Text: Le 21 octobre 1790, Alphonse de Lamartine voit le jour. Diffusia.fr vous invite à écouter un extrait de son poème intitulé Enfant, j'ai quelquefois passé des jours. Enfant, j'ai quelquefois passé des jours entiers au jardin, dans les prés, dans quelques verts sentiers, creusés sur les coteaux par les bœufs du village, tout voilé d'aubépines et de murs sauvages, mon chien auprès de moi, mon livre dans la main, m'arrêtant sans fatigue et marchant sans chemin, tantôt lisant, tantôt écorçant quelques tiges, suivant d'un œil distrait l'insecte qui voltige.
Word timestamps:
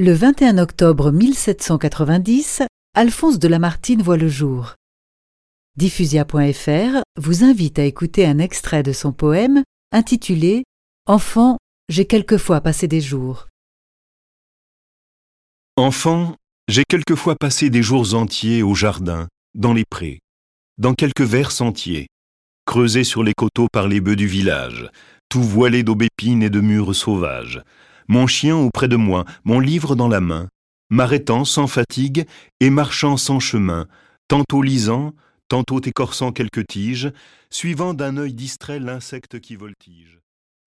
Le 0.00 0.12
21 0.12 0.58
octobre 0.58 1.10
1790, 1.10 2.62
Alphonse 2.94 3.40
de 3.40 3.48
Lamartine 3.48 4.00
voit 4.00 4.16
le 4.16 4.28
jour. 4.28 4.76
Diffusia.fr 5.76 7.02
vous 7.16 7.42
invite 7.42 7.80
à 7.80 7.84
écouter 7.84 8.24
un 8.24 8.38
extrait 8.38 8.84
de 8.84 8.92
son 8.92 9.10
poème 9.10 9.64
intitulé 9.90 10.62
Enfant, 11.06 11.58
j'ai 11.88 12.04
quelquefois 12.04 12.60
passé 12.60 12.86
des 12.86 13.00
jours. 13.00 13.48
Enfant, 15.76 16.36
j'ai 16.68 16.84
quelquefois 16.88 17.34
passé 17.34 17.68
des 17.68 17.82
jours 17.82 18.14
entiers 18.14 18.62
au 18.62 18.76
jardin, 18.76 19.26
dans 19.56 19.72
les 19.72 19.84
prés, 19.84 20.20
dans 20.78 20.94
quelques 20.94 21.22
verts 21.22 21.50
sentiers, 21.50 22.06
creusés 22.66 23.02
sur 23.02 23.24
les 23.24 23.34
coteaux 23.36 23.66
par 23.72 23.88
les 23.88 24.00
bœufs 24.00 24.14
du 24.14 24.28
village, 24.28 24.90
tout 25.28 25.42
voilé 25.42 25.82
d'aubépines 25.82 26.44
et 26.44 26.50
de 26.50 26.60
murs 26.60 26.94
sauvages, 26.94 27.64
mon 28.08 28.26
chien 28.26 28.56
auprès 28.56 28.88
de 28.88 28.96
moi, 28.96 29.24
mon 29.44 29.60
livre 29.60 29.94
dans 29.94 30.08
la 30.08 30.20
main, 30.20 30.48
m'arrêtant 30.90 31.44
sans 31.44 31.66
fatigue 31.66 32.26
et 32.60 32.70
marchant 32.70 33.16
sans 33.16 33.40
chemin, 33.40 33.86
tantôt 34.26 34.62
lisant, 34.62 35.12
tantôt 35.48 35.80
écorçant 35.80 36.32
quelques 36.32 36.66
tiges, 36.66 37.12
suivant 37.50 37.94
d'un 37.94 38.16
œil 38.16 38.34
distrait 38.34 38.80
l'insecte 38.80 39.40
qui 39.40 39.56
voltige. 39.56 40.18